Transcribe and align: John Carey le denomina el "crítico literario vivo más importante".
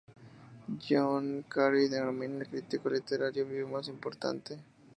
John 0.83 1.43
Carey 1.47 1.83
le 1.87 1.97
denomina 1.97 2.39
el 2.39 2.47
"crítico 2.47 2.89
literario 2.89 3.45
vivo 3.45 3.69
más 3.69 3.87
importante". 3.87 4.57